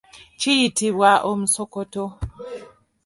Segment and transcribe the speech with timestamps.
[0.39, 2.03] Kiyitibwa omusokoto.